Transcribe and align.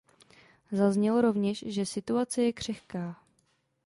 Zaznělo 0.71 1.21
rovněž, 1.21 1.63
že 1.67 1.85
situace 1.85 2.43
je 2.43 2.53
křehká. 2.53 3.23